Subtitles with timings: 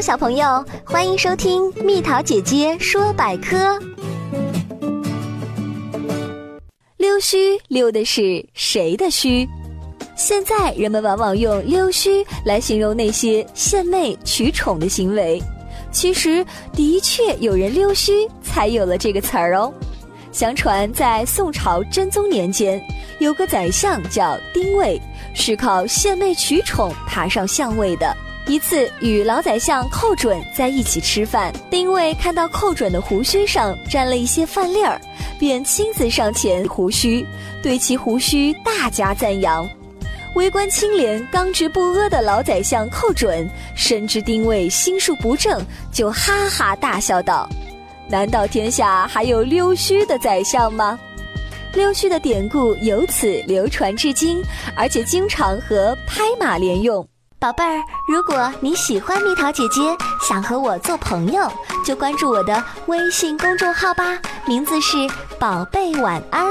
[0.00, 3.78] 小朋友，欢迎收听蜜桃姐姐说百科。
[6.98, 9.48] 溜须溜的是谁的须？
[10.14, 15.42] 现在人们往往用溜须来形容那些献媚取宠的行为。
[15.90, 16.44] 其实，
[16.74, 19.72] 的确有人溜须才有了这个词儿哦。
[20.36, 22.78] 相传，在宋朝真宗年间，
[23.20, 25.00] 有个宰相叫丁谓，
[25.32, 28.14] 是靠献媚取宠爬上相位的。
[28.46, 35.00] 一次与老宰相寇准在一起吃饭，丁谓看到寇准的胡须上沾了一些饭粒儿，
[35.38, 37.26] 便亲自上前胡须，
[37.62, 39.66] 对其胡须大加赞扬。
[40.34, 47.48] 为官清廉、刚直不阿的老宰相寇准，深知丁谓心术不正，就哈哈大笑道。
[48.08, 50.98] 难道天下还有溜须的宰相吗？
[51.74, 54.42] 溜须的典故由此流传至今，
[54.76, 57.06] 而且经常和拍马连用。
[57.38, 59.82] 宝贝儿，如果你喜欢蜜桃姐姐，
[60.26, 61.52] 想和我做朋友，
[61.84, 64.96] 就关注我的微信公众号吧，名字是
[65.38, 66.46] “宝贝晚安”。